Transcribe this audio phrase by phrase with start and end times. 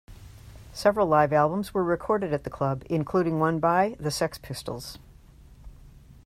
[0.73, 4.97] Several live albums were recorded at the club, including one by the Sex Pistols.